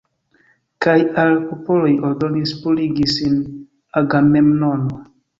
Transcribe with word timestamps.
Kaj 0.83 0.93
al 1.23 1.35
popoloj 1.49 1.91
ordonis 2.07 2.53
purigi 2.61 3.05
sin 3.17 3.35
Agamemnono. 4.01 4.99